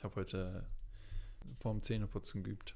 [0.00, 0.64] Ich habe heute
[1.56, 2.74] vorm Zähneputzen geübt.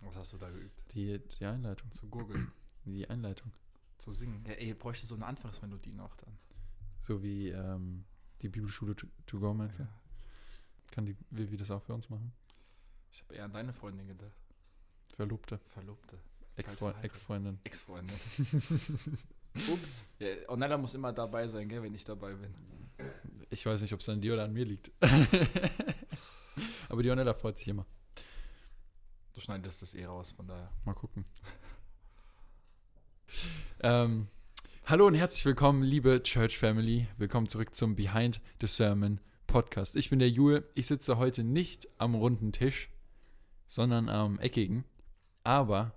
[0.00, 0.92] Was hast du da geübt?
[0.92, 1.92] Die, die Einleitung.
[1.92, 2.50] Zu gurgeln,
[2.84, 3.52] Die Einleitung.
[3.96, 4.44] zu singen.
[4.44, 6.36] Ja, ey, bräuchte so eine Anfangsmelodie noch dann.
[7.00, 8.04] So wie ähm,
[8.42, 9.84] die Bibelschule to, to go, meinst du?
[9.84, 9.88] Ja.
[10.90, 12.32] Kann die Vivi das auch für uns machen?
[13.12, 14.32] Ich habe eher an deine Freundin gedacht.
[15.14, 16.18] Verlobte, Verlobte.
[16.56, 17.60] Ex-Freundin.
[17.62, 18.16] Ex-Freundin.
[19.68, 20.06] Ups.
[20.18, 22.52] Ja, Ornella muss immer dabei sein, gell, wenn ich dabei bin.
[23.50, 24.90] Ich weiß nicht, ob es an dir oder an mir liegt.
[26.90, 27.86] Aber die Ornella freut sich immer.
[29.32, 30.70] Du schneidest das eh raus, von daher.
[30.84, 31.24] Mal gucken.
[33.80, 34.28] ähm,
[34.84, 37.08] hallo und herzlich willkommen, liebe Church Family.
[37.16, 39.96] Willkommen zurück zum Behind the Sermon Podcast.
[39.96, 40.68] Ich bin der Jule.
[40.74, 42.90] Ich sitze heute nicht am runden Tisch,
[43.66, 44.84] sondern am eckigen.
[45.42, 45.94] Aber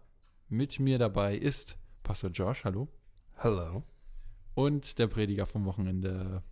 [0.48, 2.88] mit mir dabei ist Pastor Josh, hallo.
[3.34, 3.84] Hello.
[4.54, 6.44] Und der Prediger vom Wochenende,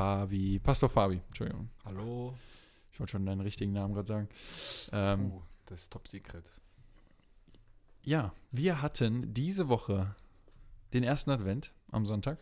[0.00, 0.58] Fabi.
[0.58, 1.68] Pastor Fabi, Entschuldigung.
[1.84, 2.32] Hallo.
[2.90, 4.28] Ich wollte schon deinen richtigen Namen gerade sagen.
[4.92, 6.50] Ähm, Uh, das ist Top Secret.
[8.02, 10.16] Ja, wir hatten diese Woche
[10.94, 12.38] den ersten Advent am Sonntag.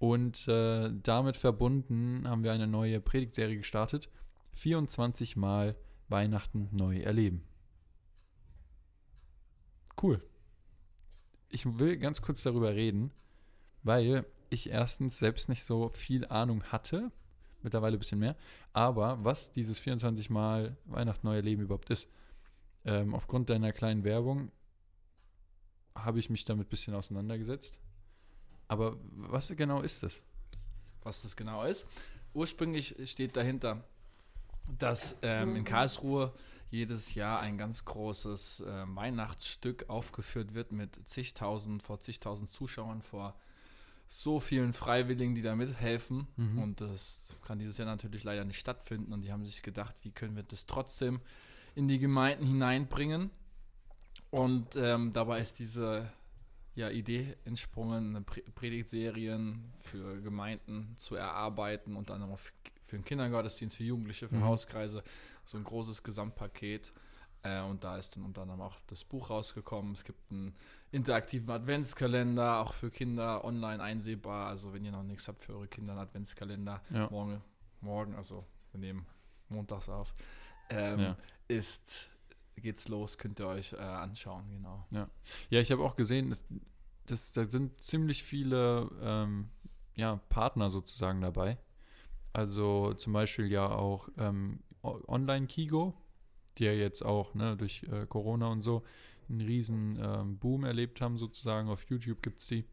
[0.00, 4.10] Und äh, damit verbunden haben wir eine neue Predigtserie gestartet.
[4.54, 5.76] 24 Mal
[6.08, 7.44] Weihnachten neu erleben.
[10.02, 10.20] Cool.
[11.48, 13.12] Ich will ganz kurz darüber reden,
[13.84, 17.10] weil ich erstens selbst nicht so viel Ahnung hatte,
[17.62, 18.36] mittlerweile ein bisschen mehr,
[18.72, 22.08] aber was dieses 24 Mal Weihnachten neu erleben überhaupt ist.
[22.84, 24.52] Ähm, aufgrund deiner kleinen Werbung
[25.94, 27.78] habe ich mich damit ein bisschen auseinandergesetzt.
[28.68, 30.22] Aber was genau ist das?
[31.06, 31.86] was das genau ist.
[32.34, 33.82] Ursprünglich steht dahinter,
[34.78, 36.34] dass ähm, in Karlsruhe
[36.68, 43.38] jedes Jahr ein ganz großes äh, Weihnachtsstück aufgeführt wird mit zigtausend, vor zigtausend Zuschauern, vor
[44.08, 46.26] so vielen Freiwilligen, die da mithelfen.
[46.36, 46.58] Mhm.
[46.58, 49.12] Und das kann dieses Jahr natürlich leider nicht stattfinden.
[49.12, 51.20] Und die haben sich gedacht, wie können wir das trotzdem
[51.74, 53.30] in die Gemeinden hineinbringen?
[54.30, 56.10] Und ähm, dabei ist diese
[56.74, 58.24] ja, Idee entsprungen,
[58.54, 62.52] Predigtserien für Gemeinden zu erarbeiten und dann auch für,
[62.84, 64.44] für den Kindergottesdienst, für Jugendliche, für Mhm.
[64.44, 65.02] Hauskreise,
[65.44, 66.92] so ein großes Gesamtpaket.
[67.46, 69.92] Äh, und da ist dann unter anderem auch das Buch rausgekommen.
[69.92, 70.54] Es gibt einen
[70.90, 74.48] interaktiven Adventskalender, auch für Kinder online einsehbar.
[74.48, 77.08] Also wenn ihr noch nichts habt für eure Kinder, einen Adventskalender, Ja.
[77.10, 77.40] morgen,
[77.80, 79.06] morgen, also wir nehmen
[79.48, 80.12] montags auf,
[80.70, 81.16] ähm, Ja.
[81.48, 82.08] ist,
[82.56, 84.84] geht's los, könnt ihr euch äh, anschauen, genau.
[84.90, 86.44] Ja, ich habe auch gesehen, dass,
[87.06, 89.50] dass, da sind ziemlich viele ähm,
[89.94, 91.58] ja, Partner sozusagen dabei.
[92.32, 95.94] Also zum Beispiel ja auch ähm, Online-Kigo,
[96.58, 98.82] die ja jetzt auch ne, durch äh, Corona und so
[99.28, 101.68] einen riesen ähm, Boom erlebt haben sozusagen.
[101.68, 102.64] Auf YouTube gibt es die,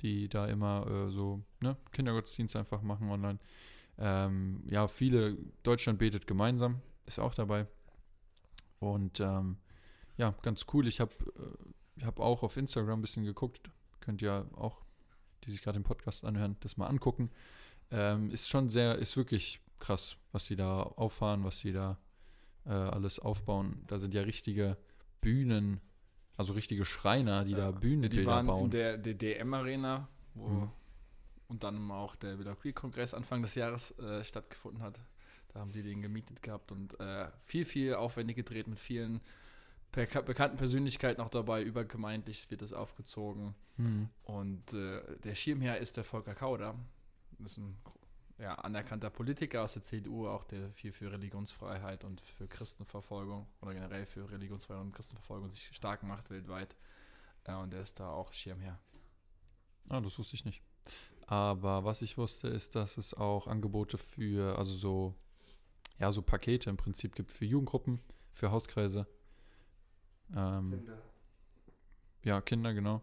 [0.00, 3.38] die da immer äh, so ne, Kindergottesdienste einfach machen online.
[3.98, 7.66] Ähm, ja, viele, Deutschland betet gemeinsam, ist auch dabei.
[8.80, 9.58] Und ähm,
[10.16, 10.88] ja, ganz cool.
[10.88, 11.12] Ich habe
[12.00, 13.70] äh, hab auch auf Instagram ein bisschen geguckt.
[14.00, 14.82] Könnt ihr auch,
[15.44, 17.30] die sich gerade den Podcast anhören, das mal angucken.
[17.90, 21.98] Ähm, ist schon sehr, ist wirklich krass, was sie da auffahren, was sie da
[22.64, 23.82] äh, alles aufbauen.
[23.86, 24.76] Da sind ja richtige
[25.20, 25.80] Bühnen,
[26.36, 28.64] also richtige Schreiner, die da Ja, Bühnenbilder die waren bauen.
[28.66, 30.70] in der, der DM-Arena, wo Mhm.
[31.48, 34.98] und dann auch der Willow Creek-Kongress Anfang des Jahres äh, stattgefunden hat.
[35.52, 39.20] Da haben die den gemietet gehabt und äh, viel, viel aufwendig gedreht mit vielen
[39.90, 41.62] per bekannten Persönlichkeiten auch dabei.
[41.62, 43.54] Übergemeindlich wird das aufgezogen.
[43.76, 44.08] Mhm.
[44.22, 46.74] Und äh, der Schirmherr ist der Volker Kauder.
[47.38, 47.76] Das ist ein
[48.42, 53.72] ja, anerkannter Politiker aus der CDU, auch der viel für Religionsfreiheit und für Christenverfolgung oder
[53.72, 56.74] generell für Religionsfreiheit und Christenverfolgung sich stark macht weltweit.
[57.44, 58.80] Äh, und der ist da auch Schirmherr.
[59.88, 60.60] Ah, das wusste ich nicht.
[61.26, 65.14] Aber was ich wusste, ist, dass es auch Angebote für, also so,
[66.00, 68.00] ja, so Pakete im Prinzip gibt für Jugendgruppen,
[68.32, 69.06] für Hauskreise.
[70.34, 70.84] Ähm,
[72.24, 73.02] Ja, Kinder, genau.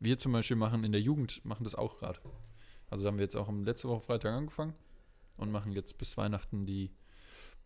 [0.00, 2.20] Wir zum Beispiel machen in der Jugend, machen das auch gerade.
[2.90, 4.74] Also haben wir jetzt auch letzte Woche Freitag angefangen
[5.36, 6.90] und machen jetzt bis Weihnachten die,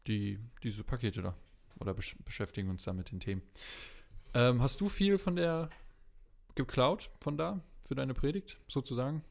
[0.07, 1.35] die, diese Pakete da.
[1.79, 3.43] Oder besch beschäftigen uns da mit den Themen.
[4.35, 5.71] Ähm, hast du viel von der
[6.55, 9.25] geklaut, von da, für deine Predigt, sozusagen?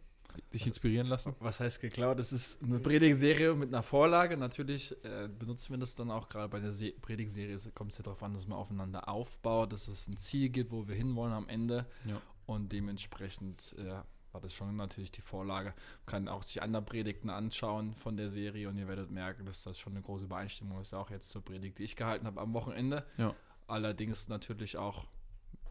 [0.54, 1.36] Dich inspirieren lassen?
[1.40, 2.20] Was heißt geklaut?
[2.20, 4.38] Das ist eine Predigtserie mit einer Vorlage.
[4.38, 7.56] Natürlich äh, benutzen wir das dann auch gerade bei der Se Predigtserie.
[7.56, 10.72] Es kommt es ja darauf an, dass man aufeinander aufbaut, dass es ein Ziel gibt,
[10.72, 11.88] wo wir hinwollen am Ende.
[12.06, 12.22] Ja.
[12.46, 15.70] Und dementsprechend äh, war das schon natürlich die Vorlage.
[15.70, 19.64] Man kann auch sich andere Predigten anschauen von der Serie und ihr werdet merken, dass
[19.64, 22.54] das schon eine große Übereinstimmung ist, auch jetzt zur Predigt, die ich gehalten habe am
[22.54, 23.06] Wochenende.
[23.18, 23.34] Ja.
[23.68, 25.06] Allerdings natürlich auch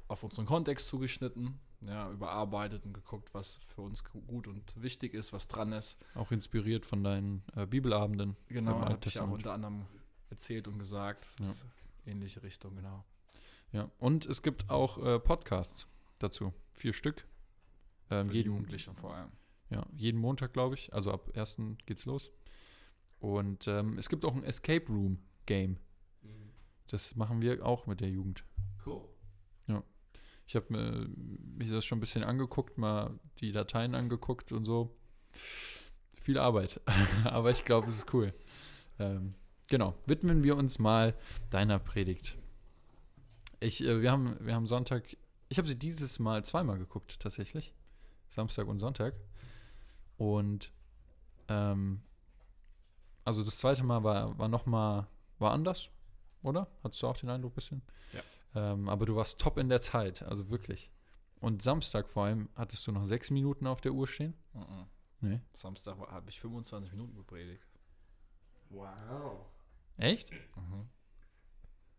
[0.09, 1.59] auf unseren Kontext zugeschnitten.
[1.81, 5.97] ja, überarbeitet und geguckt, was für uns gut und wichtig ist, was dran ist.
[6.15, 8.37] Auch inspiriert von deinen äh, Bibelabenden.
[8.49, 9.87] Genau, habe ich auch unter anderem
[10.31, 11.27] erzählt und gesagt.
[11.41, 11.53] Ja.
[12.07, 13.05] Ähnliche Richtung, genau.
[13.71, 15.87] Ja, und es gibt auch äh, Podcasts
[16.19, 16.53] dazu.
[16.73, 17.27] Vier Stück.
[18.11, 19.31] Ähm, Für jeden, Jugendlichen vor allem.
[19.71, 20.93] Ja, jeden Montag, glaube ich.
[20.95, 21.59] Also ab 1.
[21.87, 22.31] geht's los.
[23.21, 25.79] Und ähm, es gibt auch ein Escape Room Game.
[26.23, 26.51] Mhm.
[26.89, 28.45] Das machen wir auch mit der Jugend.
[28.87, 29.03] Cool.
[29.67, 29.83] Ja.
[30.47, 34.97] Ich habe mir, mir das schon ein bisschen angeguckt, mal die Dateien angeguckt und so.
[36.17, 36.81] Viel Arbeit.
[37.25, 38.33] Aber ich glaube, es ist cool.
[38.99, 39.31] Ähm,
[39.67, 39.95] genau.
[40.07, 41.15] Widmen wir uns mal
[41.51, 42.37] deiner Predigt.
[43.61, 45.17] Ich, äh, wir, haben, wir haben Sonntag,
[45.49, 47.75] ich habe sie dieses Mal zweimal geguckt, tatsächlich.
[48.31, 49.15] Samstag und Sonntag.
[50.17, 50.73] Und
[51.49, 52.03] ähm,
[53.25, 55.07] also das zweite Mal war, war nochmal,
[55.39, 55.91] war anders,
[56.43, 56.69] oder?
[56.83, 57.83] Hattest du auch den Eindruck ein bisschen?
[58.13, 58.23] Ja.
[58.55, 60.91] Ähm, aber du warst top in der Zeit, also wirklich.
[61.41, 64.35] Und Samstag vor allem hattest du noch sechs Minuten auf der Uhr stehen?
[64.55, 64.87] Uh -uh.
[65.21, 65.41] Nee.
[65.53, 67.67] Samstag habe ich 25 Minuten gepredigt.
[68.71, 69.47] Wow.
[69.97, 70.31] Echt?
[70.31, 70.89] Mhm.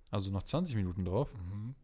[0.10, 1.34] Also noch 20 Minuten drauf?
[1.34, 1.76] Mhm.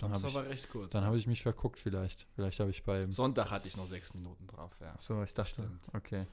[0.00, 0.92] Dann Samstag war recht kurz.
[0.92, 2.26] Dann habe ich mich verguckt vielleicht.
[2.34, 3.10] Vielleicht habe ich beim...
[3.12, 4.94] Sonntag hatte ich noch sechs Minuten drauf, ja.
[4.98, 5.88] So, ich dachte, Stimmt.
[5.94, 6.26] okay.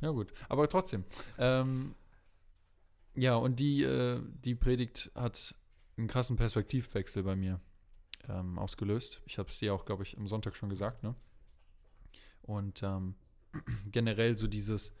[0.00, 1.04] Ja gut, aber trotzdem.
[1.38, 1.94] Ähm,
[3.14, 5.54] ja, und die, äh, die Predigt hat
[5.96, 7.60] einen krassen Perspektivwechsel bei mir
[8.28, 9.20] ähm, ausgelöst.
[9.26, 11.14] Ich habe es dir auch, glaube ich, am Sonntag schon gesagt, ne?
[12.42, 13.14] Und ähm,
[13.90, 14.92] generell so dieses,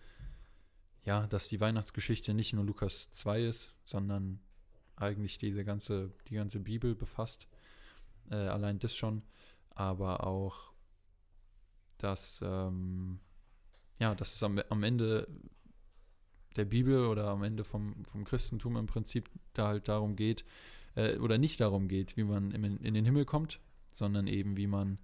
[1.02, 4.40] ja, dass die Weihnachtsgeschichte nicht nur Lukas 2 ist, sondern
[4.96, 7.48] eigentlich diese ganze, die ganze Bibel befasst.
[8.30, 9.22] Äh, allein das schon.
[9.70, 10.72] Aber auch,
[11.98, 13.18] dass, ähm,
[13.98, 15.28] ja, dass es am, am Ende
[16.56, 20.44] der Bibel oder am Ende vom, vom Christentum im Prinzip da halt darum geht,
[20.94, 23.60] äh, oder nicht darum geht, wie man in, in, den Himmel kommt,
[23.90, 24.98] sondern eben, wie man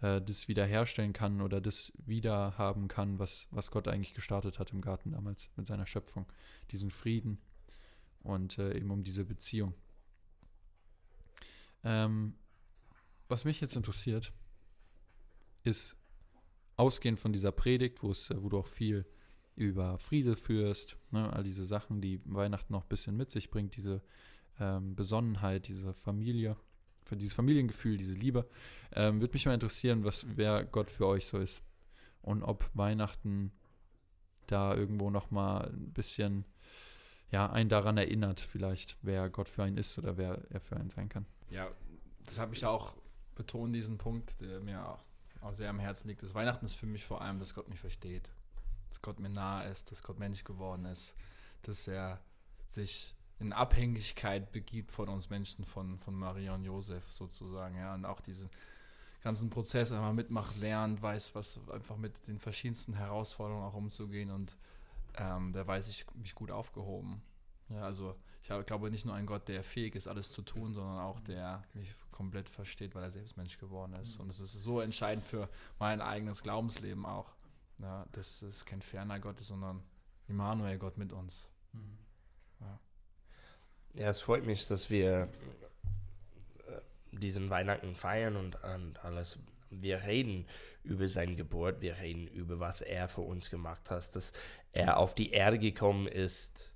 [0.00, 4.80] äh, das wiederherstellen kann oder das wiederhaben kann, was, was Gott eigentlich gestartet hat im
[4.80, 6.26] Garten damals mit seiner Schöpfung.
[6.70, 7.38] Diesen Frieden
[8.22, 9.74] und äh, eben um diese Beziehung.
[11.84, 12.34] Ähm,
[13.28, 14.32] was mich jetzt interessiert,
[15.64, 15.96] ist
[16.76, 19.06] ausgehend von dieser Predigt, wo wo du auch viel
[19.54, 23.76] über Friede führst, ne, all diese Sachen, die Weihnachten noch ein bisschen mit sich bringt,
[23.76, 24.02] diese
[24.58, 26.56] ähm, Besonnenheit, diese Familie,
[27.04, 28.48] für dieses Familiengefühl, diese Liebe.
[28.92, 31.62] Ähm, Würde mich mal interessieren, was wer Gott für euch so ist
[32.22, 33.52] und ob Weihnachten
[34.46, 36.44] da irgendwo noch mal ein bisschen
[37.32, 40.90] ja einen daran erinnert, vielleicht wer Gott für einen ist oder wer er für einen
[40.90, 41.26] sein kann.
[41.50, 41.68] Ja,
[42.24, 42.94] das habe ich auch
[43.34, 44.86] betont, diesen Punkt, der mir
[45.40, 46.22] auch sehr am Herzen liegt.
[46.22, 48.30] Das Weihnachten ist für mich vor allem, dass Gott mich versteht
[48.92, 51.14] dass Gott mir nahe ist, dass Gott Mensch geworden ist,
[51.62, 52.20] dass er
[52.68, 58.04] sich in Abhängigkeit begibt von uns Menschen, von, von Maria und Josef sozusagen, ja, und
[58.04, 58.50] auch diesen
[59.22, 64.56] ganzen Prozess einmal mitmacht, lernt, weiß, was einfach mit den verschiedensten Herausforderungen auch umzugehen und
[65.16, 67.22] ähm, da weiß ich mich gut aufgehoben.
[67.68, 70.74] Ja, also ich habe, glaube nicht nur ein Gott, der fähig ist, alles zu tun,
[70.74, 74.18] sondern auch der mich komplett versteht, weil er selbst Mensch geworden ist.
[74.18, 75.48] Und es ist so entscheidend für
[75.78, 77.34] mein eigenes Glaubensleben auch.
[77.80, 79.82] Ja, dass es kein ferner Gott ist, sondern
[80.28, 81.50] Immanuel, Gott mit uns.
[81.72, 81.98] Mhm.
[82.60, 82.80] Ja.
[83.94, 85.28] ja, es freut mich, dass wir
[86.68, 86.80] äh,
[87.12, 89.38] diesen Weihnachten feiern und, und alles.
[89.80, 90.46] Wir reden
[90.84, 94.32] über seine Geburt, wir reden über was er für uns gemacht hat, dass
[94.72, 96.72] er auf die Erde gekommen ist,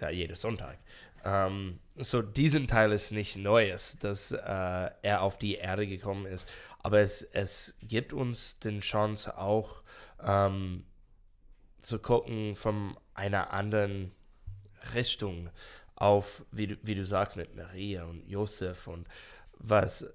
[0.00, 0.78] ja, jeden Sonntag.
[1.24, 6.46] Ähm, so diesen Teil ist nicht Neues, dass äh, er auf die Erde gekommen ist,
[6.80, 9.82] aber es, es gibt uns den Chance auch
[10.22, 10.84] ähm,
[11.80, 14.12] zu gucken von einer anderen
[14.94, 15.50] Richtung
[15.96, 19.08] auf, wie wie du sagst, mit Maria und Josef und
[19.58, 20.06] was,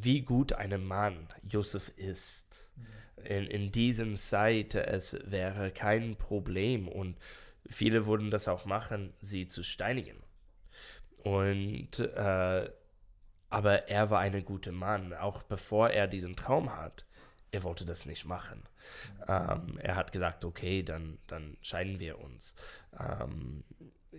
[0.00, 2.70] wie gut ein Mann Josef ist.
[3.24, 7.16] In, in diesen Zeit, es wäre kein Problem und
[7.68, 10.22] viele würden das auch machen, sie zu steinigen.
[11.24, 12.70] Und äh,
[13.50, 17.06] aber er war ein guter Mann, auch bevor er diesen Traum hat.
[17.50, 18.62] Er wollte das nicht machen.
[19.26, 22.54] Ähm, er hat gesagt, okay, dann, dann scheiden wir uns
[22.98, 23.64] ähm,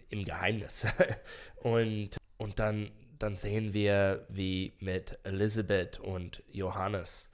[0.10, 0.86] im Geheimnis.
[1.58, 7.30] und, und dann, dann sehen wir, wie mit Elisabeth und Johannes,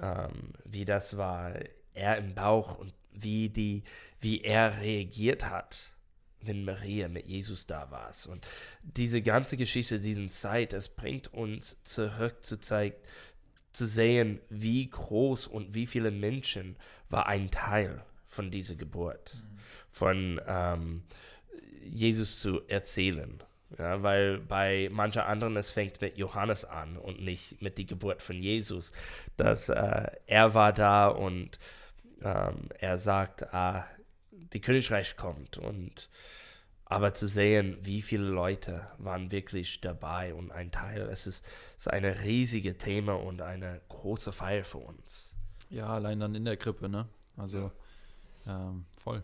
[0.00, 1.54] ähm, wie das war,
[1.94, 3.82] er im Bauch und wie, die,
[4.20, 5.92] wie er reagiert hat
[6.44, 8.12] wenn Maria mit Jesus da war.
[8.28, 8.46] Und
[8.82, 12.96] diese ganze Geschichte, diesen Zeit, es bringt uns zurück zu zeigen,
[13.72, 16.76] zu sehen, wie groß und wie viele Menschen
[17.08, 19.58] war ein Teil von dieser Geburt, mhm.
[19.90, 21.02] von ähm,
[21.84, 23.42] Jesus zu erzählen,
[23.78, 28.22] Ja, weil bei manchen anderen es fängt mit Johannes an und nicht mit der Geburt
[28.22, 28.92] von Jesus.
[29.36, 31.58] Dass äh, er war da und
[32.22, 33.86] ähm, er sagt, ah,
[34.30, 36.10] die Königreich kommt und
[36.84, 41.42] aber zu sehen, wie viele Leute waren wirklich dabei und ein Teil, es ist,
[41.78, 45.34] ist ein riesiges Thema und eine große Feier für uns.
[45.70, 47.08] Ja, allein dann in der Krippe, ne?
[47.38, 47.72] Also
[48.46, 49.22] ähm, voll.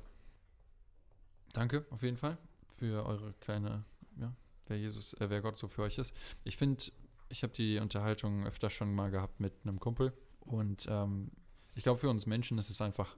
[1.52, 2.38] Danke auf jeden Fall
[2.78, 3.84] für eure kleine,
[4.18, 4.34] ja,
[4.66, 6.14] wer Jesus, äh, wer Gott so für euch ist.
[6.44, 6.84] Ich finde,
[7.28, 11.30] ich habe die Unterhaltung öfter schon mal gehabt mit einem Kumpel und ähm,
[11.74, 13.16] ich glaube, für uns Menschen ist es einfach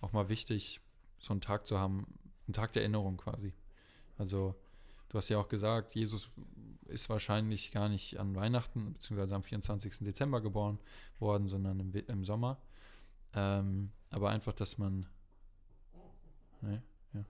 [0.00, 0.80] auch mal wichtig,
[1.18, 2.06] so einen Tag zu haben,
[2.46, 3.52] einen Tag der Erinnerung quasi.
[4.16, 4.54] Also,
[5.08, 6.30] du hast ja auch gesagt, Jesus
[6.86, 9.98] ist wahrscheinlich gar nicht an Weihnachten beziehungsweise am 24.
[9.98, 10.78] Dezember geboren
[11.18, 12.58] worden, sondern im, im Sommer.
[13.34, 15.06] Ähm, aber einfach, dass man.
[16.62, 16.82] Ne?
[17.12, 17.24] Ja.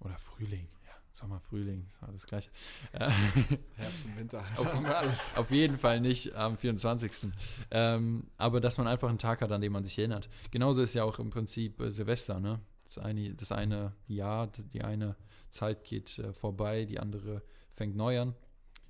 [0.00, 0.68] Oder Frühling.
[1.12, 2.50] Sommer, Frühling, ist alles gleich.
[2.92, 4.44] Herbst und Winter.
[4.56, 7.32] Auf, auf jeden Fall nicht am 24.
[7.70, 10.28] Ähm, aber dass man einfach einen Tag hat, an dem man sich erinnert.
[10.50, 12.60] Genauso ist ja auch im Prinzip äh, Silvester, ne?
[12.84, 15.14] Das eine, das eine Jahr, die eine
[15.48, 18.34] Zeit geht äh, vorbei, die andere fängt neu an.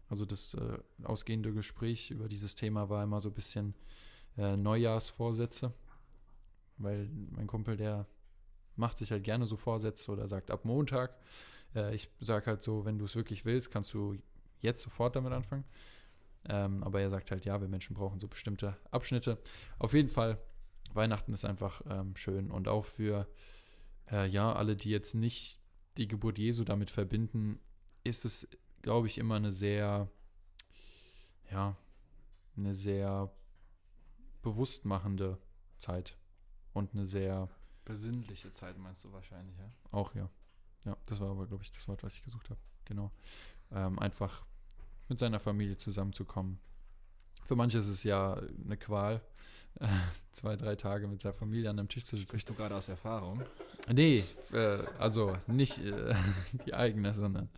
[0.09, 3.75] Also das äh, ausgehende Gespräch über dieses Thema war immer so ein bisschen
[4.37, 5.73] äh, Neujahrsvorsätze,
[6.79, 8.07] weil mein Kumpel, der
[8.77, 11.15] macht sich halt gerne so Vorsätze oder sagt ab Montag.
[11.75, 14.17] Äh, ich sage halt so, wenn du es wirklich willst, kannst du
[14.61, 15.65] jetzt sofort damit anfangen.
[16.49, 19.39] Ähm, aber er sagt halt, ja, wir Menschen brauchen so bestimmte Abschnitte.
[19.79, 20.39] Auf jeden Fall,
[20.95, 23.29] Weihnachten ist einfach ähm, schön und auch für
[24.11, 25.61] äh, ja, alle, die jetzt nicht
[25.97, 27.61] die Geburt Jesu damit verbinden,
[28.05, 28.49] ist es,
[28.83, 30.11] glaube ich, immer eine sehr,
[31.50, 31.77] ja,
[32.57, 33.31] eine sehr
[34.43, 35.39] bewusst machende
[35.77, 36.17] Zeit
[36.73, 37.49] und eine sehr
[37.85, 39.71] besinnliche Zeit meinst du wahrscheinlich, ja?
[39.91, 40.31] Auch ja.
[40.84, 42.60] Ja, das war aber, glaube ich, das Wort, was ich gesucht habe.
[42.84, 43.10] Genau.
[43.72, 44.44] Ähm, einfach
[45.08, 46.58] mit seiner Familie zusammenzukommen.
[47.44, 49.20] Für manche ist es ja eine Qual,
[50.32, 52.28] zwei, drei Tage mit der Familie an einem Tisch zu sitzen.
[52.28, 53.42] Sprichst du gerade aus Erfahrung?
[53.92, 56.14] Nee, äh, also nicht äh,
[56.66, 57.49] die eigene, sondern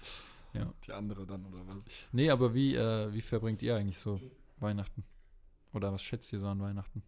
[0.52, 0.72] ja.
[0.86, 1.76] Die andere dann oder was?
[2.12, 4.20] Nee, aber wie, äh, wie verbringt ihr eigentlich so
[4.58, 5.04] Weihnachten?
[5.72, 7.02] Oder was schätzt ihr so an Weihnachten?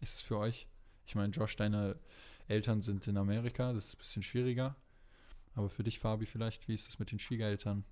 [0.00, 0.68] Ist es für euch?
[1.06, 1.98] Ich meine, Josh, deine
[2.48, 4.76] Eltern sind in Amerika, das ist ein bisschen schwieriger.
[5.56, 7.84] Aber für dich, Fabi, vielleicht, wie ist es mit den Schwiegereltern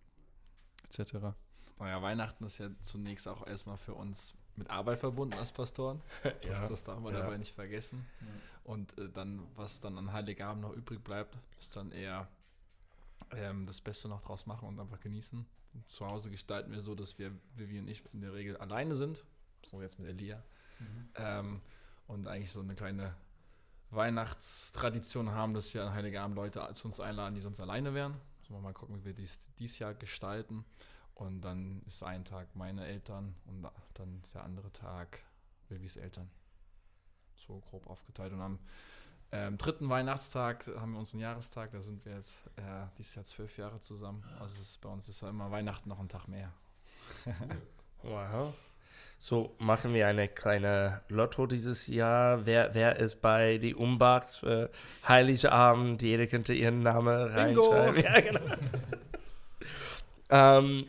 [0.84, 1.34] etc.?
[1.80, 6.00] Naja, Weihnachten ist ja zunächst auch erstmal für uns mit Arbeit verbunden als Pastoren.
[6.22, 7.20] Das, ja, das darf man ja.
[7.20, 8.06] dabei nicht vergessen.
[8.20, 8.26] Ja.
[8.64, 12.28] Und äh, dann, was dann an Heiligabend noch übrig bleibt, ist dann eher
[13.30, 15.44] ähm, das Beste noch draus machen und einfach genießen.
[15.86, 19.24] Zu Hause gestalten wir so, dass wir, Vivi und ich in der Regel alleine sind.
[19.64, 20.42] So jetzt mit Elia.
[20.78, 21.08] Mhm.
[21.16, 21.60] Ähm,
[22.06, 23.14] und eigentlich so eine kleine
[23.90, 28.14] Weihnachtstradition haben, dass wir an Heiligabend Leute zu uns einladen, die sonst alleine wären.
[28.48, 30.64] So, mal gucken, wie wir dies dieses Jahr gestalten.
[31.14, 35.20] Und dann ist ein Tag meine Eltern und dann der andere Tag
[35.68, 36.28] Vivis Eltern.
[37.36, 38.32] So grob aufgeteilt.
[38.32, 38.58] Und am
[39.30, 41.70] ähm, dritten Weihnachtstag haben wir unseren Jahrestag.
[41.72, 44.24] Da sind wir jetzt äh, dieses Jahr zwölf Jahre zusammen.
[44.40, 46.52] Also ist, bei uns ist ja immer Weihnachten noch ein Tag mehr.
[48.02, 48.54] wow.
[49.24, 52.44] So machen wir eine kleine Lotto dieses Jahr.
[52.44, 54.68] Wer, wer ist bei die Umbachs für
[55.08, 56.02] Heiligabend?
[56.02, 58.02] Jeder könnte ihren Namen reinschreiben.
[58.04, 58.40] Ja, genau.
[60.28, 60.88] ähm,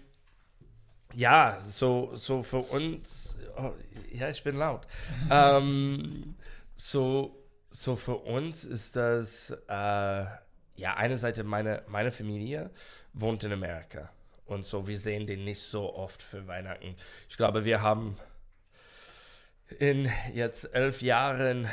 [1.13, 3.71] ja, so, so für uns, oh,
[4.11, 4.85] ja, ich bin laut.
[5.31, 6.35] ähm,
[6.75, 10.25] so, so für uns ist das, äh,
[10.75, 12.69] ja, eine Seite, meine, meine Familie
[13.13, 14.09] wohnt in Amerika.
[14.45, 16.95] Und so, wir sehen den nicht so oft für Weihnachten.
[17.29, 18.17] Ich glaube, wir haben
[19.79, 21.67] in jetzt elf Jahren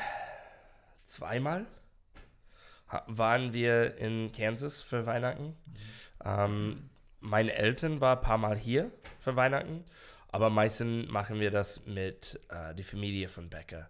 [1.04, 1.66] zweimal
[3.06, 5.44] waren wir in Kansas für Weihnachten.
[5.44, 5.56] Mhm.
[6.24, 9.84] Ähm, meine Eltern waren ein paar Mal hier für Weihnachten,
[10.28, 13.88] aber meistens machen wir das mit äh, der Familie von Becker.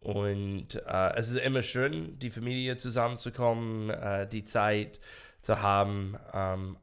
[0.00, 4.98] Und äh, es ist immer schön, die Familie zusammenzukommen, äh, die Zeit
[5.42, 6.16] zu haben.
[6.32, 6.76] Ähm,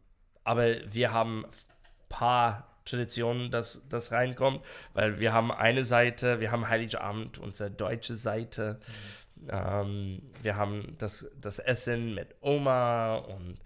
[0.49, 1.51] aber wir haben ein
[2.09, 4.65] paar Traditionen, dass das reinkommt,
[4.95, 8.79] weil wir haben eine Seite, wir haben Heiligabend, unsere deutsche Seite.
[9.35, 9.49] Mhm.
[9.51, 13.59] Ähm, wir haben das, das Essen mit Oma und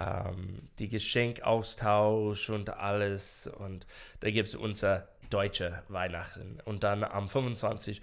[0.00, 3.46] ähm, die Geschenkaustausch und alles.
[3.46, 3.86] Und
[4.20, 6.60] da gibt es unser deutsche Weihnachten.
[6.64, 8.00] Und dann am 25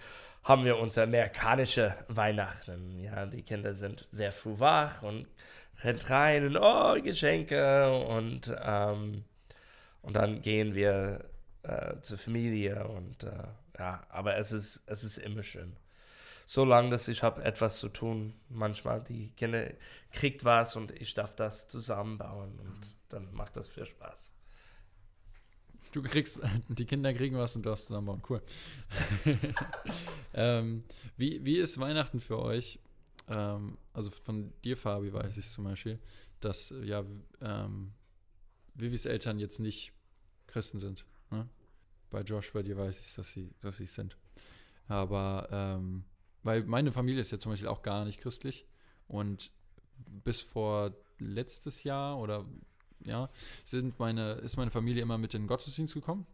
[0.49, 2.99] haben wir unser amerikanische Weihnachten.
[2.99, 5.27] Ja, die Kinder sind sehr früh wach und
[5.83, 9.25] rennt rein und oh, Geschenke und, ähm,
[10.01, 11.25] und dann gehen wir
[11.61, 13.29] äh, zur Familie und äh,
[13.77, 15.75] ja, aber es ist, es ist immer schön.
[16.47, 18.33] so lange, dass ich habe etwas zu tun.
[18.49, 19.69] Manchmal die Kinder
[20.11, 24.33] kriegt was und ich darf das zusammenbauen und dann macht das viel Spaß.
[25.91, 28.21] Du kriegst, die Kinder kriegen was und du darfst zusammenbauen.
[28.29, 28.41] Cool.
[30.33, 30.83] ähm,
[31.17, 32.79] wie, wie ist Weihnachten für euch?
[33.27, 35.99] Ähm, also von dir, Fabi, weiß ich zum Beispiel,
[36.39, 37.03] dass ja
[37.41, 37.91] ähm,
[38.75, 39.93] Vivis Eltern jetzt nicht
[40.47, 41.05] Christen sind.
[41.31, 41.47] Ne?
[42.09, 44.17] Bei Josh, bei dir weiß ich, dass sie, dass sie sind.
[44.87, 46.05] Aber ähm,
[46.43, 48.65] weil meine Familie ist ja zum Beispiel auch gar nicht christlich
[49.07, 49.51] und
[49.97, 52.45] bis vor letztes Jahr oder
[53.05, 53.29] ja,
[53.63, 56.25] sind meine, ist meine Familie immer mit in den Gottesdienst gekommen.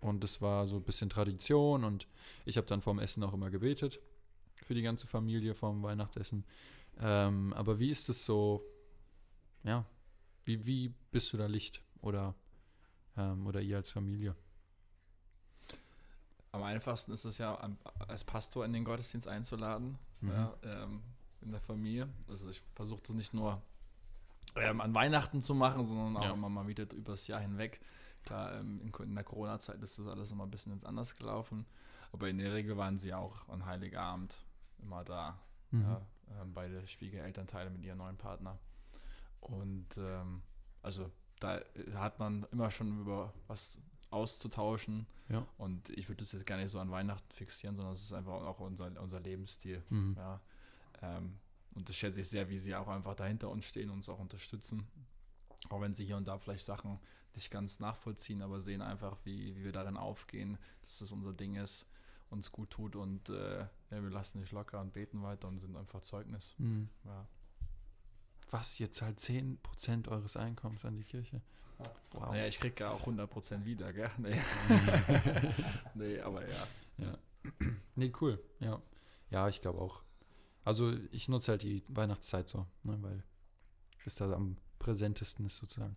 [0.00, 2.06] Und das war so ein bisschen Tradition und
[2.46, 4.00] ich habe dann vorm Essen auch immer gebetet
[4.64, 6.44] für die ganze Familie vorm Weihnachtsessen.
[7.00, 8.64] Ähm, aber wie ist es so,
[9.62, 9.84] ja,
[10.44, 12.34] wie, wie bist du da Licht oder,
[13.16, 14.34] ähm, oder ihr als Familie?
[16.52, 17.56] Am einfachsten ist es ja,
[18.08, 20.30] als Pastor in den Gottesdienst einzuladen, mhm.
[20.30, 21.02] ja, ähm,
[21.42, 22.08] in der Familie.
[22.28, 23.62] Also ich versuche das nicht nur
[24.56, 26.32] ähm, an Weihnachten zu machen, sondern auch ja.
[26.32, 27.80] immer mal wieder übers Jahr hinweg.
[28.24, 31.66] Klar, ähm, in, in, der Corona-Zeit ist das alles immer ein bisschen ins anders gelaufen.
[32.12, 34.36] Aber in der Regel waren sie auch an Heiligabend
[34.82, 35.38] immer da.
[35.70, 35.82] Mhm.
[35.82, 35.96] Ja,
[36.28, 38.58] äh, beide Schwiegerelternteile mit ihrem neuen Partner.
[39.40, 40.42] Und ähm,
[40.82, 41.64] also da äh,
[41.94, 43.78] hat man immer schon über was
[44.10, 45.06] auszutauschen.
[45.28, 45.46] Ja.
[45.56, 48.32] Und ich würde das jetzt gar nicht so an Weihnachten fixieren, sondern es ist einfach
[48.32, 49.82] auch unser, unser Lebensstil.
[49.88, 50.16] Mhm.
[50.18, 50.40] Ja.
[51.02, 51.38] Ähm,
[51.74, 54.18] und das schätze ich sehr, wie sie auch einfach dahinter uns stehen und uns auch
[54.18, 54.86] unterstützen.
[55.68, 56.98] Auch wenn sie hier und da vielleicht Sachen
[57.34, 61.54] nicht ganz nachvollziehen, aber sehen einfach, wie, wie wir darin aufgehen, dass das unser Ding
[61.56, 61.86] ist,
[62.30, 65.76] uns gut tut und äh, ja, wir lassen nicht locker und beten weiter und sind
[65.76, 66.54] einfach Zeugnis.
[66.58, 66.88] Mhm.
[67.04, 67.26] Ja.
[68.50, 71.40] Was, ihr zahlt 10% eures Einkommens an die Kirche?
[72.12, 72.30] Wow.
[72.30, 74.10] Naja, ich kriege ja auch 100% wieder, gell?
[74.18, 74.40] Nee.
[75.94, 76.66] nee, aber ja.
[76.98, 77.18] ja.
[77.94, 78.42] Nee, cool.
[78.58, 78.80] Ja,
[79.30, 80.02] ja ich glaube auch.
[80.64, 83.24] Also ich nutze halt die Weihnachtszeit so, ne, weil
[84.04, 85.96] es da am präsentesten ist sozusagen.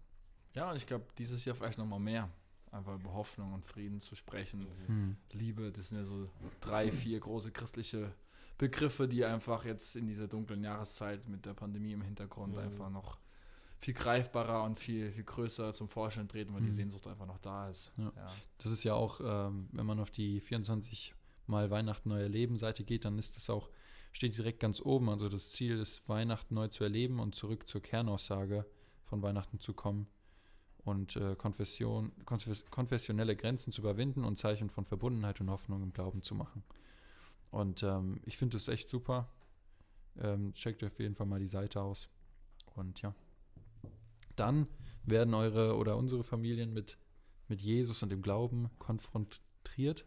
[0.54, 2.30] Ja, und ich glaube, dieses Jahr vielleicht nochmal mehr.
[2.72, 4.66] Einfach über Hoffnung und Frieden zu sprechen.
[4.88, 5.18] Mhm.
[5.32, 6.28] Liebe, das sind ja so
[6.60, 8.14] drei, vier große christliche
[8.58, 12.60] Begriffe, die einfach jetzt in dieser dunklen Jahreszeit mit der Pandemie im Hintergrund mhm.
[12.60, 13.20] einfach noch
[13.78, 16.66] viel greifbarer und viel, viel größer zum Vorschein treten, weil mhm.
[16.66, 17.92] die Sehnsucht einfach noch da ist.
[17.98, 18.12] Ja.
[18.16, 18.32] Ja.
[18.58, 21.14] Das ist ja auch, ähm, wenn man auf die 24
[21.46, 23.70] Mal Weihnachten neu erleben Seite geht, dann ist das auch,
[24.14, 25.10] steht direkt ganz oben.
[25.10, 28.66] Also das Ziel ist, Weihnachten neu zu erleben und zurück zur Kernaussage
[29.04, 30.08] von Weihnachten zu kommen
[30.86, 36.22] und äh, Konfession, konfessionelle Grenzen zu überwinden und Zeichen von Verbundenheit und Hoffnung im Glauben
[36.22, 36.64] zu machen.
[37.52, 39.30] Und ähm, ich finde das echt super.
[40.18, 42.08] Ähm, checkt auf jeden Fall mal die Seite aus.
[42.76, 43.14] Und ja
[44.36, 44.68] dann
[45.04, 46.98] werden eure oder unsere Familien mit,
[47.48, 50.06] mit Jesus und dem Glauben konfrontiert.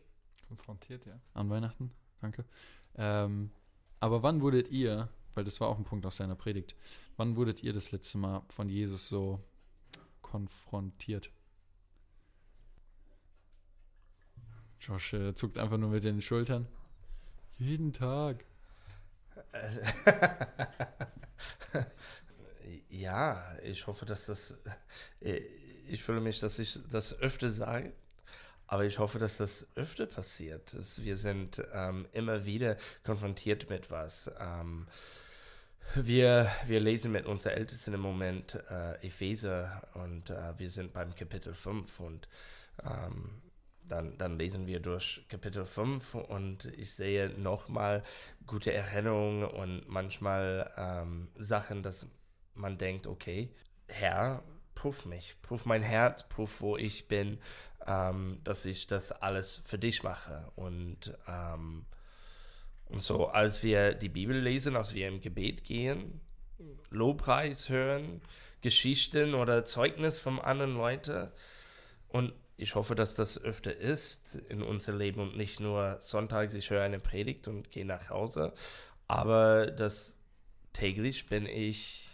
[0.49, 1.21] Konfrontiert, ja.
[1.35, 1.91] An Weihnachten,
[2.21, 2.45] danke.
[2.97, 3.51] Ähm,
[4.01, 6.75] aber wann wurdet ihr, weil das war auch ein Punkt aus deiner Predigt,
[7.17, 9.41] wann wurdet ihr das letzte Mal von Jesus so
[10.23, 11.31] konfrontiert?
[14.81, 16.69] Josh äh, zuckt einfach nur mit den Schultern.
[17.59, 18.45] Jeden Tag.
[22.89, 24.55] ja, ich hoffe, dass das,
[25.21, 25.41] äh,
[25.89, 27.93] ich fühle mich, dass ich das öfter sage,
[28.67, 30.75] aber ich hoffe, dass das öfter passiert.
[30.75, 34.31] Dass wir sind ähm, immer wieder konfrontiert mit was.
[34.41, 34.87] Ähm,
[35.95, 41.15] wir, wir lesen mit unserer Ältesten im Moment äh, Epheser und äh, wir sind beim
[41.15, 42.29] Kapitel 5 und
[42.85, 43.43] ähm,
[43.89, 48.03] dann, dann lesen wir durch Kapitel 5 und ich sehe nochmal
[48.47, 52.09] gute Erinnerungen und manchmal ähm, Sachen, dass
[52.55, 53.51] man denkt, okay,
[53.87, 54.43] Herr,
[54.77, 57.41] prüf mich, prüf mein Herz, prüf, wo ich bin,
[57.85, 60.53] ähm, dass ich das alles für dich mache.
[60.55, 61.85] Und, ähm,
[62.85, 66.21] und so, als wir die Bibel lesen, als wir im Gebet gehen,
[66.91, 68.21] Lobpreis hören,
[68.61, 71.29] Geschichten oder Zeugnis von anderen Leuten
[72.09, 76.71] und ich hoffe, dass das öfter ist in unser Leben und nicht nur sonntags, ich
[76.71, 78.55] höre eine Predigt und gehe nach Hause,
[79.07, 80.15] aber dass
[80.73, 82.09] täglich bin ich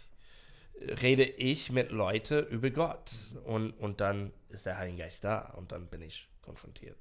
[1.01, 3.11] rede ich mit Leuten über Gott.
[3.45, 6.97] Und, und dann ist der Heilige Geist da und dann bin ich konfrontiert.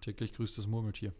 [0.00, 1.12] Täglich grüßt das Murmeltier.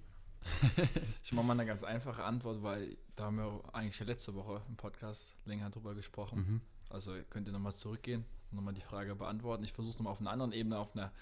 [1.22, 4.76] ich mache mal eine ganz einfache Antwort, weil da haben wir eigentlich letzte Woche im
[4.76, 6.38] Podcast länger drüber gesprochen.
[6.38, 6.60] Mhm.
[6.90, 9.64] Also könnt ihr nochmal zurückgehen und nochmal die Frage beantworten.
[9.64, 11.12] Ich versuche es nochmal auf einer anderen Ebene, auf einer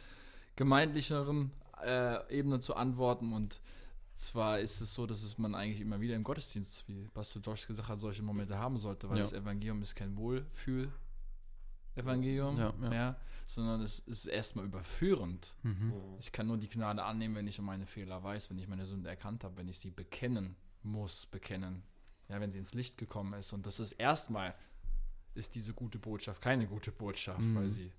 [0.54, 1.50] gemeindlicheren
[1.85, 3.61] äh, Ebene zu antworten und
[4.18, 7.66] zwar ist es so, dass es man eigentlich immer wieder im Gottesdienst, wie Pastor Josh
[7.66, 9.22] gesagt hat, solche Momente haben sollte, weil ja.
[9.24, 10.90] das Evangelium ist kein Wohlfühl
[11.94, 13.16] Evangelium, Ja, ja, ja.
[13.46, 15.57] sondern es ist erstmal überführend.
[15.62, 15.92] Mhm.
[16.20, 18.85] Ich kann nur die Gnade annehmen, wenn ich um meine Fehler weiß, wenn ich meine
[18.85, 21.83] Sünde erkannt habe, wenn ich sie bekennen muss, bekennen.
[22.29, 23.52] Ja, wenn sie ins Licht gekommen ist.
[23.52, 24.55] Und das ist erstmal,
[25.35, 27.55] ist diese gute Botschaft keine gute Botschaft, Mhm.
[27.55, 27.92] weil sie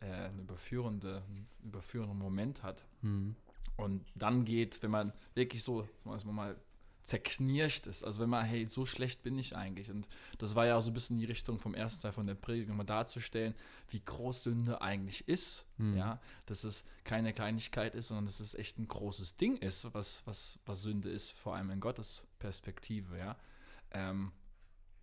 [0.00, 2.84] äh, eine überführende, einen überführenden Moment hat.
[3.02, 3.34] Mhm.
[3.78, 6.56] Und dann geht, wenn man wirklich so, dass man mal
[7.04, 9.90] zerknirscht ist, also wenn man, hey, so schlecht bin ich eigentlich.
[9.90, 12.34] Und das war ja auch so ein bisschen die Richtung vom ersten Teil von der
[12.34, 13.54] Predigt, nochmal darzustellen,
[13.88, 15.64] wie groß Sünde eigentlich ist.
[15.78, 15.96] Mhm.
[15.96, 20.26] Ja, dass es keine Kleinigkeit ist, sondern dass es echt ein großes Ding ist, was,
[20.26, 23.36] was, was Sünde ist, vor allem in Gottes Perspektive, ja.
[23.92, 24.32] Ähm,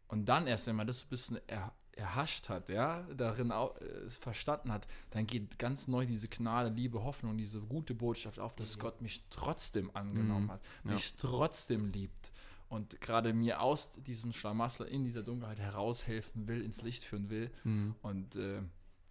[0.07, 3.75] und dann erst, wenn man das so ein bisschen er, erhascht hat, ja, darin auch,
[3.79, 8.39] äh, es verstanden hat, dann geht ganz neu diese Gnade, Liebe, Hoffnung, diese gute Botschaft
[8.39, 10.51] auf, dass Gott mich trotzdem angenommen Mhm.
[10.51, 10.91] hat, Ja.
[10.91, 12.33] mich trotzdem liebt
[12.67, 17.49] und gerade mir aus diesem Schlamassel in dieser Dunkelheit heraushelfen will, ins Licht führen will.
[17.63, 17.95] Mhm.
[18.01, 18.61] Und äh,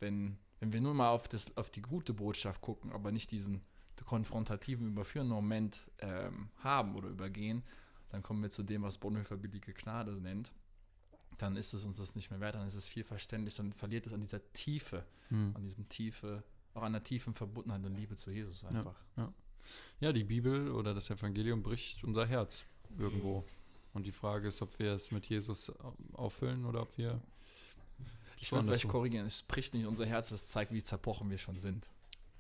[0.00, 3.62] wenn, wenn wir nur mal auf, das, auf die gute Botschaft gucken, aber nicht diesen
[4.04, 7.62] konfrontativen, überführenden Moment ähm, haben oder übergehen,
[8.10, 10.52] dann kommen wir zu dem, was Bonhoeffer billige Gnade nennt.
[11.38, 14.06] Dann ist es uns das nicht mehr wert, dann ist es viel verständlich, dann verliert
[14.06, 15.52] es an dieser Tiefe, Mhm.
[15.56, 16.42] an diesem Tiefe,
[16.74, 18.94] auch an der tiefen Verbundenheit und Liebe zu Jesus einfach.
[20.00, 22.64] Ja, die Bibel oder das Evangelium bricht unser Herz
[22.98, 23.44] irgendwo.
[23.94, 27.20] Und die Frage ist, ob wir es mit Jesus au- auffüllen oder ob wir.
[28.38, 31.58] Ich will vielleicht korrigieren, es bricht nicht unser Herz, es zeigt, wie zerbrochen wir schon
[31.60, 31.88] sind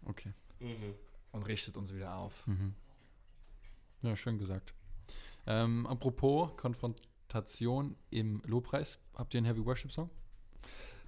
[0.04, 0.32] Okay.
[0.60, 0.94] Mhm.
[1.32, 2.46] und richtet uns wieder auf.
[2.46, 2.74] Mhm.
[4.02, 4.74] Ja, schön gesagt.
[5.46, 7.13] Ähm, apropos Konfrontation
[8.10, 8.98] im Lobpreis.
[9.14, 10.10] Habt ihr einen Heavy Worship Song?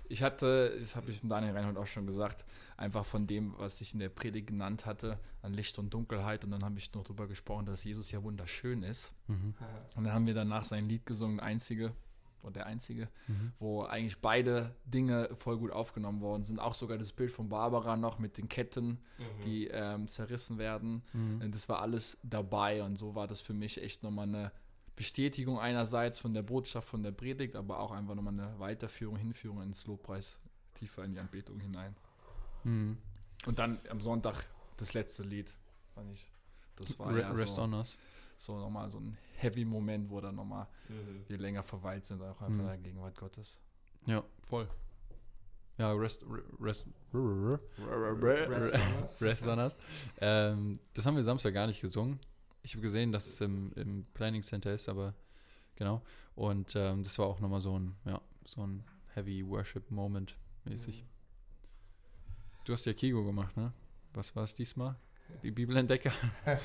[0.08, 2.44] Ich hatte, das habe ich mit Daniel Reinhold auch schon gesagt,
[2.76, 6.44] einfach von dem, was ich in der Predigt genannt hatte, an Licht und Dunkelheit.
[6.44, 9.12] Und dann habe ich noch darüber gesprochen, dass Jesus ja wunderschön ist.
[9.26, 9.54] Mhm.
[9.96, 11.92] Und dann haben wir danach sein Lied gesungen, einzige,
[12.42, 13.52] oder der einzige, Mhm.
[13.58, 16.60] wo eigentlich beide Dinge voll gut aufgenommen worden sind.
[16.60, 18.98] Auch sogar das Bild von Barbara noch mit den Ketten,
[19.44, 21.02] die ähm, zerrissen werden.
[21.14, 21.40] Mhm.
[21.42, 22.84] Und das war alles dabei.
[22.84, 24.52] Und so war das für mich echt nochmal eine
[24.96, 29.62] Bestätigung einerseits von der Botschaft, von der Predigt, aber auch einfach nochmal eine Weiterführung, Hinführung
[29.62, 30.38] ins Lobpreis,
[30.74, 31.94] tiefer in die Anbetung hinein.
[32.64, 32.96] Mhm.
[33.46, 34.44] Und dann am Sonntag
[34.78, 35.52] das letzte Lied,
[35.94, 36.30] fand ich.
[36.76, 37.96] Das war Re ja Rest so, on Us.
[38.38, 41.24] so nochmal so ein Heavy-Moment, wo dann nochmal Mhm.
[41.28, 42.60] wir länger verweilt sind, auch einfach Mhm.
[42.60, 43.60] in der Gegenwart Gottes.
[44.06, 44.68] Ja, voll.
[45.78, 47.60] Ja, Rest, Re- Rest, Re-
[48.22, 49.20] Rest on us.
[49.20, 49.76] Rest on Us.
[50.20, 52.18] Ähm, das haben wir Samstag gar nicht gesungen.
[52.66, 55.14] Ich habe gesehen, dass es im, im Planning Center ist, aber
[55.76, 56.02] genau.
[56.34, 58.82] Und ähm, das war auch nochmal so ein, ja, so ein
[59.14, 61.04] Heavy Worship Moment mäßig.
[62.64, 63.72] Du hast ja Kigo gemacht, ne?
[64.14, 64.96] Was war es diesmal?
[65.44, 66.10] Die Bibelentdecker?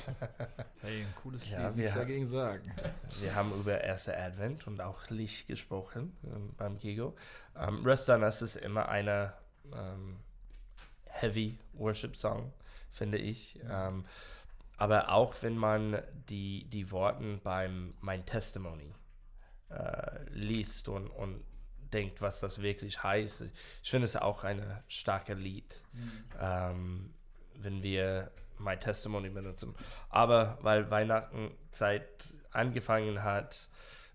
[0.80, 2.72] Hey, ein cooles Ja, wir nichts dagegen sagen.
[3.20, 7.14] Wir haben über erste Advent und auch Licht gesprochen ähm, beim Gigo.
[7.56, 9.34] Ähm, Rest on Us ist immer eine
[9.72, 10.16] ähm,
[11.04, 12.52] Heavy Worship Song,
[12.90, 13.60] finde ich.
[13.70, 14.04] Ähm,
[14.82, 18.92] aber auch wenn man die, die Worte beim Mein Testimony
[19.70, 21.44] äh, liest und, und
[21.92, 23.42] denkt, was das wirklich heißt,
[23.82, 25.82] ich finde es auch ein starkes Lied
[26.40, 27.14] ähm,
[27.54, 29.74] wenn wir My Testimony benutzen.
[30.08, 33.68] Aber weil Weihnachtenzeit angefangen hat,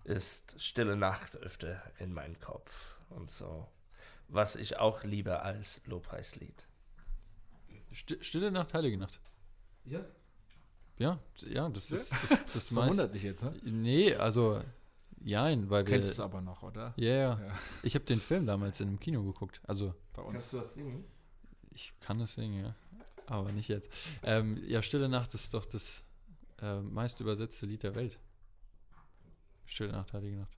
[0.04, 3.68] ist Stille Nacht öfter in meinem Kopf und so.
[4.28, 6.66] Was ich auch liebe als Lobpreislied.
[7.92, 9.20] Sti- Stille Nacht, Heilige Nacht.
[9.84, 10.00] Ja.
[10.98, 13.54] Ja, ja, das ist das, das Das verwundert dich jetzt, ne?
[13.62, 14.60] Nee, also,
[15.20, 15.96] jein, weil Du wir.
[15.96, 16.92] kennst es aber noch, oder?
[16.96, 17.58] Ja, ja.
[17.82, 19.60] Ich habe den Film damals in einem Kino geguckt.
[19.64, 20.50] Also, Bei uns.
[20.50, 21.04] du das singen?
[21.70, 22.74] ich kann es singen, ja.
[23.26, 23.92] Aber nicht jetzt.
[24.22, 26.02] Ähm, ja, Stille Nacht ist doch das
[26.60, 28.18] äh, meist übersetzte Lied der Welt.
[29.66, 30.56] Stille Nacht, Heilige Nacht.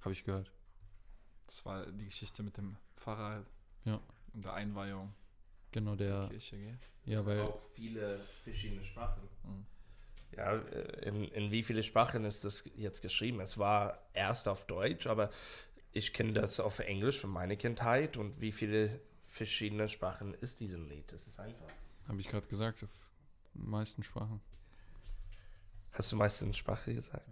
[0.00, 0.50] Habe ich gehört.
[1.46, 3.44] Das war die Geschichte mit dem Pfarrer
[3.84, 4.00] Ja.
[4.34, 5.14] und der Einweihung
[5.72, 6.28] Genau, der der.
[6.28, 6.78] Kirche, gell?
[7.04, 7.40] Ja, weil.
[7.40, 9.22] auch viele verschiedene Sprachen.
[9.44, 9.66] Mhm.
[10.36, 13.40] Ja, äh, in, in wie viele Sprachen ist das jetzt geschrieben?
[13.40, 15.30] Es war erst auf Deutsch, aber
[15.92, 20.88] ich kenne das auf Englisch von meiner Kindheit und wie viele verschiedene Sprachen ist diesem
[20.88, 21.12] Lied?
[21.12, 21.68] Das ist einfach.
[22.06, 22.90] Habe ich gerade gesagt, auf
[23.54, 24.40] meisten Sprachen.
[25.92, 27.28] Hast du meistens Sprache gesagt?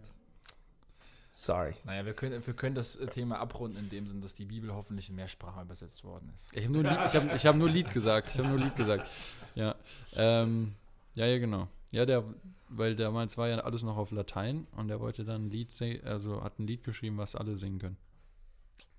[1.40, 1.72] Sorry.
[1.84, 5.08] Naja, wir können, wir können das Thema abrunden in dem Sinn, dass die Bibel hoffentlich
[5.08, 6.52] in mehr Sprachen übersetzt worden ist.
[6.52, 8.30] Ich habe nur, Lied- ich hab, ich hab nur Lied gesagt.
[8.30, 9.08] Ich habe nur Lied gesagt.
[9.54, 9.76] Ja.
[10.14, 10.74] Ähm,
[11.14, 11.68] ja, ja, genau.
[11.92, 12.24] Ja, der,
[12.70, 16.04] weil damals war ja alles noch auf Latein und er wollte dann ein Lied singen,
[16.04, 17.96] also hat ein Lied geschrieben, was alle singen können.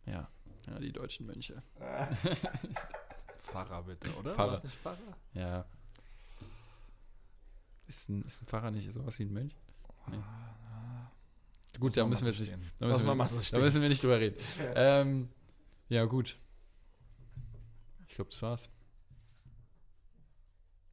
[0.05, 0.29] Ja.
[0.65, 1.61] Ja, die deutschen Mönche.
[3.39, 4.31] Pfarrer bitte, oder?
[4.33, 4.53] Pfarrer.
[4.53, 4.97] War nicht Pfarrer?
[5.33, 5.65] Ja.
[7.87, 9.55] Ist ein, ist ein Pfarrer nicht sowas wie ein Mönch?
[10.09, 10.19] Nee.
[11.79, 13.15] Gut, da müssen wir jetzt nicht, da müssen wir,
[13.51, 14.37] da müssen wir nicht drüber reden.
[14.75, 15.29] ähm,
[15.87, 16.37] ja, gut.
[18.15, 18.69] glaube, das war's.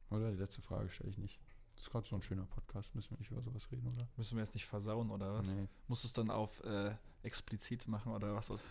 [0.09, 0.31] Oder?
[0.31, 1.39] Die letzte Frage stelle ich nicht.
[1.75, 2.95] Das ist gerade so ein schöner Podcast.
[2.95, 4.07] Müssen wir nicht über sowas reden, oder?
[4.15, 5.47] Müssen wir jetzt nicht versauen oder was?
[5.47, 5.67] Nee.
[5.87, 8.51] Musst du es dann auf äh, explizit machen oder was?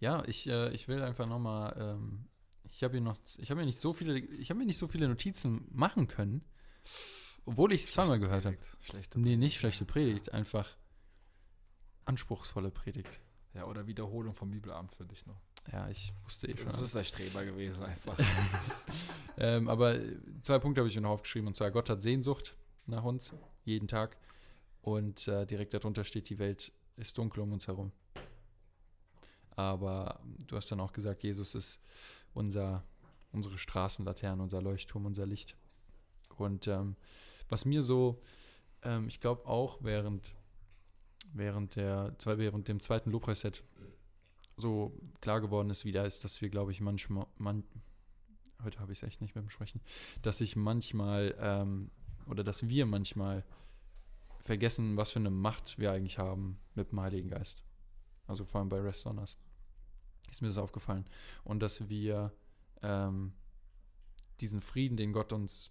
[0.00, 2.28] Ja, ich, äh, ich will einfach nochmal, ähm,
[2.70, 4.86] ich habe hier noch, ich habe mir nicht so viele, ich habe mir nicht so
[4.86, 6.44] viele Notizen machen können,
[7.48, 8.58] obwohl ich es zweimal gehört habe.
[8.80, 10.76] Schlechte Nee, nicht schlechte Predigt, einfach
[12.04, 13.20] anspruchsvolle Predigt.
[13.54, 15.40] Ja, oder Wiederholung vom Bibelabend für dich noch.
[15.72, 16.66] Ja, ich wusste eh schon.
[16.66, 18.18] Das ist der Streber gewesen einfach.
[19.40, 19.96] Ähm, aber
[20.42, 21.46] zwei Punkte habe ich mir noch aufgeschrieben.
[21.46, 22.56] Und zwar, Gott hat Sehnsucht
[22.86, 23.32] nach uns,
[23.64, 24.16] jeden Tag.
[24.82, 27.92] Und äh, direkt darunter steht, die Welt ist dunkel um uns herum.
[29.52, 31.80] Aber du hast dann auch gesagt, Jesus ist
[32.34, 32.82] unser,
[33.30, 35.56] unsere Straßenlaterne, unser Leuchtturm, unser Licht.
[36.36, 36.96] Und ähm,
[37.48, 38.20] was mir so,
[38.82, 40.34] ähm, ich glaube auch während,
[41.32, 43.62] während, der, während dem zweiten Lobpreisset
[44.56, 47.64] so klar geworden ist wieder, ist, dass wir, glaube ich, manchmal, man,
[48.62, 49.80] heute habe ich es echt nicht mit dem Sprechen,
[50.22, 51.90] dass ich manchmal ähm,
[52.26, 53.44] oder dass wir manchmal
[54.40, 57.62] vergessen, was für eine Macht wir eigentlich haben mit dem Heiligen Geist.
[58.26, 59.36] Also vor allem bei Rest Sonners
[60.30, 61.06] ist mir das aufgefallen.
[61.44, 62.32] Und dass wir
[62.82, 63.32] ähm,
[64.40, 65.70] diesen Frieden, den Gott uns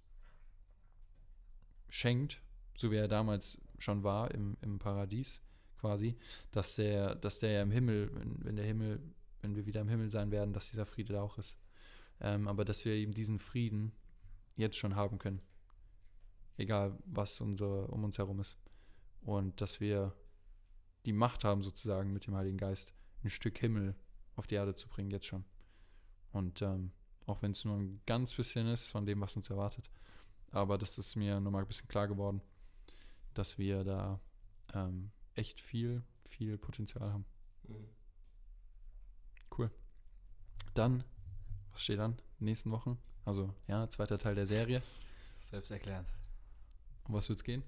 [1.90, 2.42] schenkt,
[2.76, 5.42] so wie er damals schon war im, im Paradies
[5.78, 6.18] quasi,
[6.52, 9.00] dass der, dass der ja im Himmel, wenn, wenn der Himmel,
[9.42, 11.58] wenn wir wieder im Himmel sein werden, dass dieser Friede da auch ist.
[12.20, 13.92] Ähm, aber dass wir eben diesen Frieden
[14.56, 15.42] jetzt schon haben können.
[16.58, 18.58] Egal, was unsere, um uns herum ist.
[19.22, 20.14] Und dass wir
[21.06, 23.96] die Macht haben, sozusagen mit dem Heiligen Geist ein Stück Himmel
[24.36, 25.46] auf die Erde zu bringen, jetzt schon.
[26.32, 26.92] Und ähm,
[27.26, 29.90] auch wenn es nur ein ganz bisschen ist von dem, was uns erwartet.
[30.52, 32.42] Aber das ist mir nochmal ein bisschen klar geworden,
[33.34, 34.20] dass wir da
[34.74, 37.26] ähm, echt viel, viel Potenzial haben.
[40.78, 41.04] Dann,
[41.72, 42.22] was steht an?
[42.38, 43.00] Nächsten Wochen?
[43.26, 44.84] Also, ja, zweiter Teil der Serie.
[45.40, 46.08] Selbsterklärend.
[47.08, 47.64] Um was wird's gehen?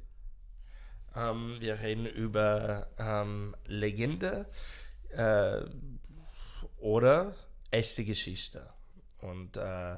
[1.16, 4.48] Ähm, wir reden über ähm, Legende
[5.10, 5.62] äh,
[6.78, 7.34] oder
[7.72, 8.72] echte Geschichte.
[9.22, 9.98] Und, äh,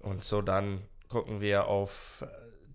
[0.00, 2.24] und so dann gucken wir auf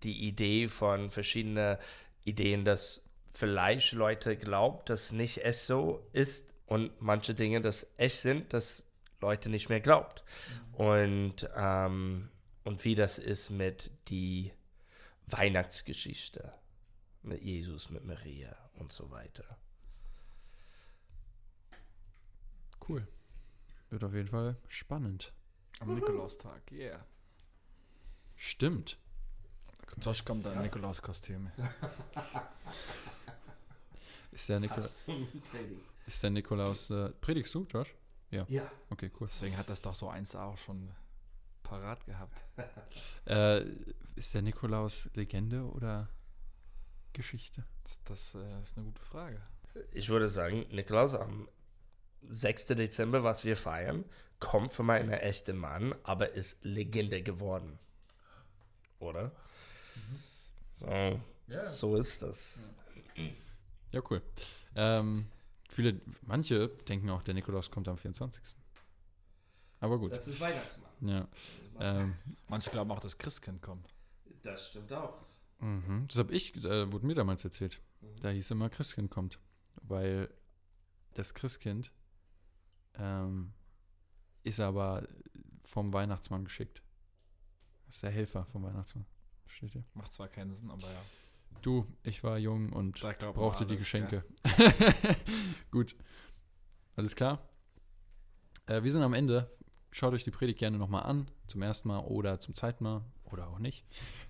[0.03, 1.77] die Idee von verschiedenen
[2.23, 8.19] Ideen, dass vielleicht Leute glauben, dass nicht es so ist und manche Dinge, dass echt
[8.19, 8.83] sind, dass
[9.21, 10.23] Leute nicht mehr glaubt.
[10.73, 12.29] Und, ähm,
[12.63, 14.53] und wie das ist mit die
[15.25, 16.53] Weihnachtsgeschichte
[17.23, 19.57] mit Jesus, mit Maria und so weiter.
[22.87, 23.07] Cool.
[23.89, 25.33] Wird auf jeden Fall spannend.
[25.79, 27.03] Am Nikolaustag, yeah.
[28.37, 28.97] Stimmt.
[29.99, 31.51] Josh kommt da in Nikolauskostüme.
[34.31, 34.87] Ist der, Nikol
[36.05, 36.91] ist der Nikolaus.
[36.91, 37.95] Äh, predigst du, Josh?
[38.29, 38.45] Ja.
[38.91, 39.27] Okay, cool.
[39.27, 40.91] Deswegen hat das doch so eins auch schon
[41.63, 42.43] parat gehabt.
[43.25, 43.65] Äh,
[44.15, 46.07] ist der Nikolaus Legende oder
[47.13, 47.65] Geschichte?
[47.83, 49.41] Das, das äh, ist eine gute Frage.
[49.91, 51.49] Ich würde sagen, Nikolaus am
[52.29, 52.67] 6.
[52.67, 54.05] Dezember, was wir feiern,
[54.39, 57.79] kommt für einen echten Mann, aber ist Legende geworden.
[58.99, 59.31] Oder?
[60.79, 61.19] So,
[61.69, 62.59] so ist das.
[63.91, 64.21] Ja, cool.
[64.75, 65.27] Ähm,
[65.69, 68.43] viele, manche denken auch, der Nikolaus kommt am 24.
[69.79, 70.11] Aber gut.
[70.11, 70.87] ist Weihnachtsmann.
[71.01, 71.27] Ja.
[71.79, 72.15] Ähm,
[72.47, 73.93] Manche glauben auch, dass Christkind kommt.
[74.43, 75.21] Das stimmt auch.
[75.59, 76.05] mhm.
[76.07, 77.79] Das habe ich, äh, wurde mir damals erzählt.
[78.21, 79.39] Da hieß immer, Christkind kommt.
[79.83, 80.29] Weil
[81.13, 81.91] das Christkind
[82.95, 83.53] ähm,
[84.43, 85.07] ist aber
[85.63, 86.81] vom Weihnachtsmann geschickt.
[87.87, 89.05] Das ist der Helfer vom Weihnachtsmann.
[89.45, 89.83] Versteht ihr?
[89.93, 91.01] Macht zwar keinen Sinn, aber ja.
[91.61, 94.23] Du, ich war jung und brauchte man die alles, Geschenke.
[95.71, 95.95] Gut.
[96.95, 97.49] Alles klar.
[98.67, 99.49] Äh, wir sind am Ende.
[99.91, 101.31] Schaut euch die Predigt gerne nochmal an.
[101.47, 103.85] Zum ersten Mal oder zum zweiten Mal oder auch nicht.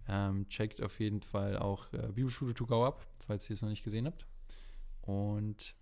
[0.07, 3.69] Ähm, checkt auf jeden Fall auch äh, Bibelschule to go ab, falls ihr es noch
[3.69, 4.25] nicht gesehen habt.
[5.01, 5.75] Und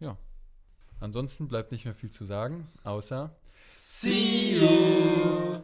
[0.00, 0.18] ja.
[1.00, 3.34] Ansonsten bleibt nicht mehr viel zu sagen, außer
[3.70, 5.62] See you!